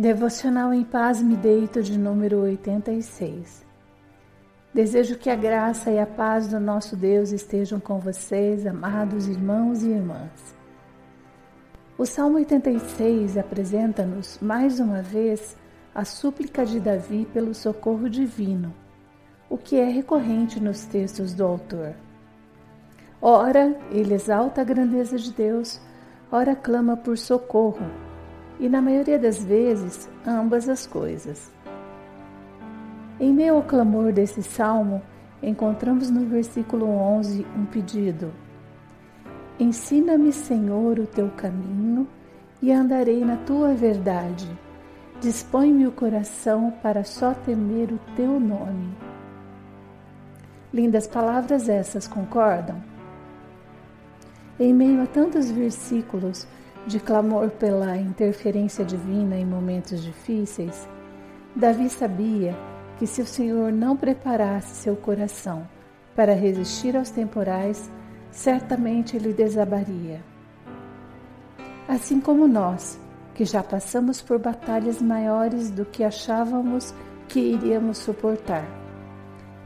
Devocional 0.00 0.72
em 0.72 0.82
Paz 0.82 1.20
Me 1.20 1.36
Deito 1.36 1.82
de 1.82 1.98
número 1.98 2.38
86. 2.38 3.66
Desejo 4.72 5.18
que 5.18 5.28
a 5.28 5.36
graça 5.36 5.90
e 5.90 5.98
a 5.98 6.06
paz 6.06 6.48
do 6.48 6.58
nosso 6.58 6.96
Deus 6.96 7.32
estejam 7.32 7.78
com 7.78 7.98
vocês, 8.00 8.66
amados 8.66 9.28
irmãos 9.28 9.82
e 9.82 9.90
irmãs. 9.90 10.56
O 11.98 12.06
Salmo 12.06 12.36
86 12.36 13.36
apresenta-nos 13.36 14.38
mais 14.40 14.80
uma 14.80 15.02
vez 15.02 15.54
a 15.94 16.02
súplica 16.02 16.64
de 16.64 16.80
Davi 16.80 17.28
pelo 17.34 17.52
socorro 17.52 18.08
divino, 18.08 18.72
o 19.50 19.58
que 19.58 19.76
é 19.76 19.84
recorrente 19.84 20.58
nos 20.58 20.86
textos 20.86 21.34
do 21.34 21.44
autor. 21.44 21.92
Ora, 23.20 23.78
ele 23.90 24.14
exalta 24.14 24.62
a 24.62 24.64
grandeza 24.64 25.18
de 25.18 25.30
Deus, 25.30 25.78
ora 26.32 26.56
clama 26.56 26.96
por 26.96 27.18
socorro 27.18 28.09
e, 28.60 28.68
na 28.68 28.82
maioria 28.82 29.18
das 29.18 29.42
vezes, 29.42 30.08
ambas 30.26 30.68
as 30.68 30.86
coisas. 30.86 31.50
Em 33.18 33.32
meio 33.32 33.56
ao 33.56 33.62
clamor 33.62 34.12
desse 34.12 34.42
salmo, 34.42 35.02
encontramos 35.42 36.10
no 36.10 36.26
versículo 36.26 36.86
11 36.86 37.46
um 37.56 37.64
pedido: 37.64 38.30
Ensina-me, 39.58 40.32
Senhor, 40.32 40.98
o 40.98 41.06
teu 41.06 41.30
caminho 41.30 42.06
e 42.62 42.70
andarei 42.70 43.24
na 43.24 43.36
tua 43.36 43.74
verdade. 43.74 44.48
Dispõe-me 45.20 45.86
o 45.86 45.92
coração 45.92 46.72
para 46.82 47.04
só 47.04 47.34
temer 47.34 47.92
o 47.92 48.00
teu 48.16 48.38
nome. 48.38 48.94
Lindas 50.72 51.06
palavras 51.06 51.68
essas, 51.68 52.06
concordam? 52.06 52.80
Em 54.58 54.72
meio 54.72 55.02
a 55.02 55.06
tantos 55.06 55.50
versículos, 55.50 56.46
de 56.86 56.98
clamor 56.98 57.50
pela 57.50 57.96
interferência 57.96 58.84
divina 58.84 59.36
em 59.36 59.44
momentos 59.44 60.02
difíceis, 60.02 60.88
Davi 61.54 61.90
sabia 61.90 62.56
que 62.98 63.06
se 63.06 63.20
o 63.22 63.26
Senhor 63.26 63.72
não 63.72 63.96
preparasse 63.96 64.76
seu 64.76 64.96
coração 64.96 65.66
para 66.14 66.34
resistir 66.34 66.96
aos 66.96 67.10
temporais, 67.10 67.90
certamente 68.30 69.16
ele 69.16 69.32
desabaria. 69.32 70.22
Assim 71.88 72.20
como 72.20 72.46
nós, 72.46 73.00
que 73.34 73.44
já 73.44 73.62
passamos 73.62 74.20
por 74.20 74.38
batalhas 74.38 75.00
maiores 75.00 75.70
do 75.70 75.84
que 75.84 76.04
achávamos 76.04 76.94
que 77.26 77.40
iríamos 77.40 77.98
suportar, 77.98 78.64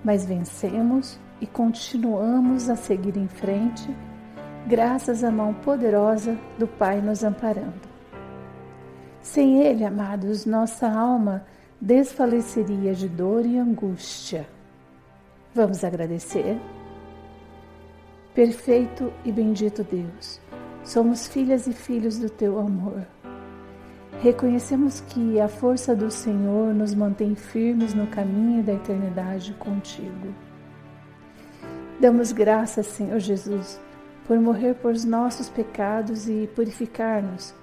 mas 0.02 0.24
vencemos 0.24 1.18
e 1.40 1.46
continuamos 1.46 2.70
a 2.70 2.76
seguir 2.76 3.16
em 3.16 3.28
frente 3.28 3.94
graças 4.66 5.22
à 5.22 5.30
mão 5.30 5.52
poderosa 5.52 6.38
do 6.58 6.66
Pai 6.66 7.00
nos 7.00 7.22
amparando. 7.22 7.94
Sem 9.20 9.60
Ele, 9.60 9.84
amados, 9.84 10.46
nossa 10.46 10.88
alma 10.88 11.44
desfaleceria 11.80 12.94
de 12.94 13.08
dor 13.08 13.44
e 13.44 13.58
angústia. 13.58 14.48
Vamos 15.54 15.84
agradecer? 15.84 16.58
Perfeito 18.34 19.12
e 19.24 19.30
bendito 19.30 19.84
Deus, 19.84 20.40
somos 20.82 21.28
filhas 21.28 21.66
e 21.66 21.72
filhos 21.72 22.18
do 22.18 22.28
Teu 22.28 22.58
amor. 22.58 23.06
Reconhecemos 24.20 25.00
que 25.00 25.38
a 25.40 25.48
força 25.48 25.94
do 25.94 26.10
Senhor 26.10 26.72
nos 26.74 26.94
mantém 26.94 27.34
firmes 27.34 27.94
no 27.94 28.06
caminho 28.06 28.62
da 28.62 28.72
eternidade 28.72 29.52
contigo. 29.54 30.34
Damos 32.00 32.32
graças, 32.32 32.86
Senhor 32.86 33.18
Jesus, 33.18 33.80
por 34.26 34.38
morrer 34.40 34.74
por 34.74 34.94
nossos 35.04 35.48
pecados 35.48 36.28
e 36.28 36.48
purificar-nos, 36.54 37.54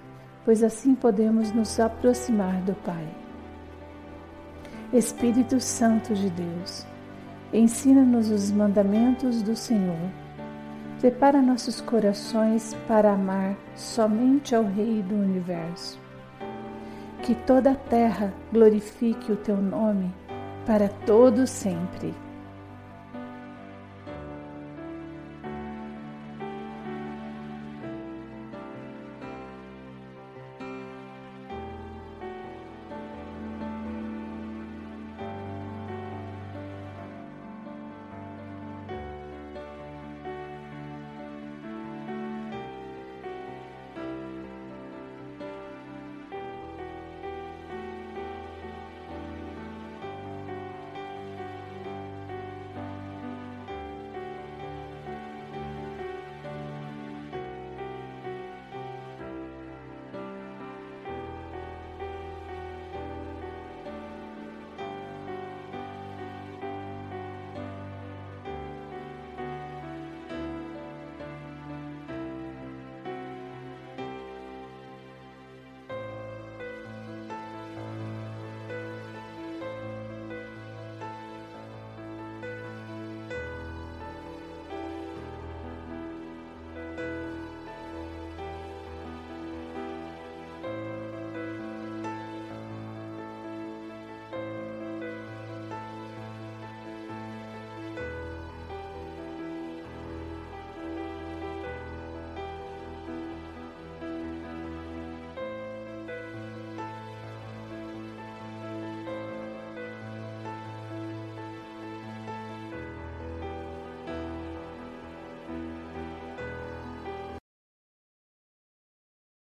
pois 0.45 0.63
assim 0.63 0.93
podemos 0.93 1.51
nos 1.51 1.79
aproximar 1.79 2.61
do 2.61 2.73
Pai. 2.75 3.07
Espírito 4.93 5.59
Santo 5.59 6.13
de 6.13 6.29
Deus, 6.29 6.85
ensina-nos 7.53 8.29
os 8.29 8.51
mandamentos 8.51 9.41
do 9.41 9.55
Senhor. 9.55 10.11
Prepara 10.99 11.41
nossos 11.41 11.81
corações 11.81 12.75
para 12.87 13.13
amar 13.13 13.55
somente 13.75 14.53
ao 14.53 14.63
Rei 14.63 15.01
do 15.01 15.15
universo. 15.15 15.99
Que 17.23 17.33
toda 17.33 17.71
a 17.71 17.75
terra 17.75 18.33
glorifique 18.51 19.31
o 19.31 19.35
teu 19.35 19.57
nome 19.57 20.13
para 20.65 20.89
todo 20.89 21.47
sempre. 21.47 22.13